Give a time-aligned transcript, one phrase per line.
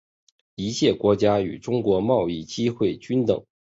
[0.55, 3.45] 一切国家与中国的贸易机会均等。